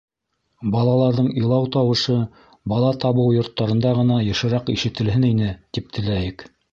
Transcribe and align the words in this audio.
Балаларҙың 0.75 1.27
илау 1.41 1.67
тауышы 1.75 2.15
бала 2.73 2.89
табыу 3.03 3.35
йорттарында 3.35 3.91
ғына 3.99 4.17
йышыраҡ 4.31 4.73
ишетелһен 4.77 5.29
ине, 5.29 5.51
тип 5.79 5.93
теләйек. 5.99 6.47